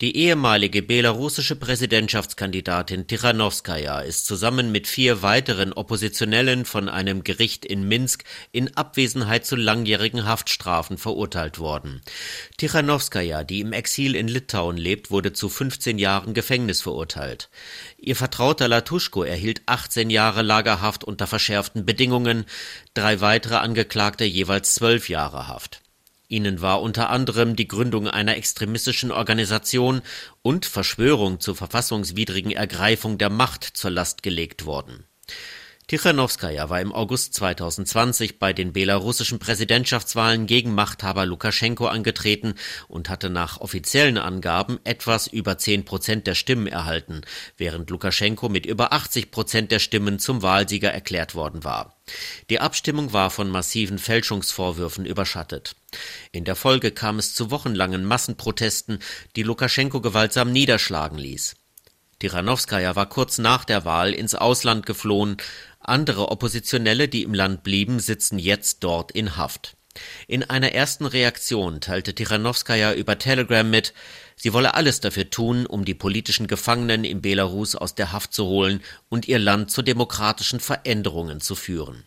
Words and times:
Die 0.00 0.16
ehemalige 0.16 0.80
belarussische 0.80 1.56
Präsidentschaftskandidatin 1.56 3.06
Tichanowskaja 3.06 4.00
ist 4.00 4.24
zusammen 4.24 4.72
mit 4.72 4.86
vier 4.86 5.20
weiteren 5.20 5.74
Oppositionellen 5.74 6.64
von 6.64 6.88
einem 6.88 7.22
Gericht 7.22 7.66
in 7.66 7.86
Minsk 7.86 8.24
in 8.50 8.74
Abwesenheit 8.78 9.44
zu 9.44 9.56
langjährigen 9.56 10.24
Haftstrafen 10.24 10.96
verurteilt 10.96 11.58
worden. 11.58 12.00
Tichanowskaja, 12.56 13.44
die 13.44 13.60
im 13.60 13.74
Exil 13.74 14.14
in 14.16 14.26
Litauen 14.26 14.78
lebt, 14.78 15.10
wurde 15.10 15.34
zu 15.34 15.50
15 15.50 15.98
Jahren 15.98 16.32
Gefängnis 16.32 16.80
verurteilt. 16.80 17.50
Ihr 17.98 18.16
Vertrauter 18.16 18.68
Latuschko 18.68 19.22
erhielt 19.22 19.60
18 19.66 20.08
Jahre 20.08 20.40
Lagerhaft 20.40 21.04
unter 21.04 21.26
verschärften 21.26 21.84
Bedingungen, 21.84 22.46
drei 22.94 23.20
weitere 23.20 23.56
Angeklagte 23.56 24.24
jeweils 24.24 24.74
zwölf 24.74 25.10
Jahre 25.10 25.46
Haft. 25.46 25.82
Ihnen 26.30 26.62
war 26.62 26.80
unter 26.80 27.10
anderem 27.10 27.56
die 27.56 27.66
Gründung 27.66 28.06
einer 28.06 28.36
extremistischen 28.36 29.10
Organisation 29.10 30.00
und 30.42 30.64
Verschwörung 30.64 31.40
zur 31.40 31.56
verfassungswidrigen 31.56 32.52
Ergreifung 32.52 33.18
der 33.18 33.30
Macht 33.30 33.64
zur 33.64 33.90
Last 33.90 34.22
gelegt 34.22 34.64
worden. 34.64 35.04
Tichanowskaja 35.90 36.70
war 36.70 36.80
im 36.80 36.92
August 36.92 37.34
2020 37.34 38.38
bei 38.38 38.52
den 38.52 38.72
belarussischen 38.72 39.40
Präsidentschaftswahlen 39.40 40.46
gegen 40.46 40.72
Machthaber 40.72 41.26
Lukaschenko 41.26 41.88
angetreten 41.88 42.54
und 42.86 43.08
hatte 43.08 43.28
nach 43.28 43.60
offiziellen 43.60 44.16
Angaben 44.16 44.78
etwas 44.84 45.26
über 45.26 45.58
10 45.58 45.84
Prozent 45.84 46.28
der 46.28 46.36
Stimmen 46.36 46.68
erhalten, 46.68 47.22
während 47.56 47.90
Lukaschenko 47.90 48.48
mit 48.48 48.66
über 48.66 48.92
80 48.92 49.32
Prozent 49.32 49.72
der 49.72 49.80
Stimmen 49.80 50.20
zum 50.20 50.42
Wahlsieger 50.42 50.92
erklärt 50.92 51.34
worden 51.34 51.64
war. 51.64 51.96
Die 52.50 52.60
Abstimmung 52.60 53.12
war 53.12 53.30
von 53.30 53.50
massiven 53.50 53.98
Fälschungsvorwürfen 53.98 55.04
überschattet. 55.04 55.74
In 56.30 56.44
der 56.44 56.54
Folge 56.54 56.92
kam 56.92 57.18
es 57.18 57.34
zu 57.34 57.50
wochenlangen 57.50 58.04
Massenprotesten, 58.04 59.00
die 59.34 59.42
Lukaschenko 59.42 60.00
gewaltsam 60.00 60.52
niederschlagen 60.52 61.18
ließ. 61.18 61.56
Tichanowskaja 62.20 62.94
war 62.96 63.08
kurz 63.08 63.38
nach 63.38 63.64
der 63.64 63.84
Wahl 63.84 64.12
ins 64.12 64.34
Ausland 64.34 64.86
geflohen, 64.86 65.38
andere 65.80 66.30
Oppositionelle, 66.30 67.08
die 67.08 67.22
im 67.22 67.34
Land 67.34 67.62
blieben, 67.64 67.98
sitzen 67.98 68.38
jetzt 68.38 68.84
dort 68.84 69.10
in 69.10 69.36
Haft. 69.36 69.76
In 70.28 70.44
einer 70.44 70.72
ersten 70.72 71.06
Reaktion 71.06 71.80
teilte 71.80 72.14
Tichanowskaja 72.14 72.92
über 72.92 73.18
Telegram 73.18 73.68
mit, 73.68 73.92
sie 74.36 74.52
wolle 74.52 74.74
alles 74.74 75.00
dafür 75.00 75.30
tun, 75.30 75.66
um 75.66 75.84
die 75.84 75.94
politischen 75.94 76.46
Gefangenen 76.46 77.04
in 77.04 77.22
Belarus 77.22 77.74
aus 77.74 77.96
der 77.96 78.12
Haft 78.12 78.32
zu 78.32 78.44
holen 78.44 78.82
und 79.08 79.26
ihr 79.26 79.38
Land 79.38 79.70
zu 79.70 79.82
demokratischen 79.82 80.60
Veränderungen 80.60 81.40
zu 81.40 81.56
führen 81.56 82.04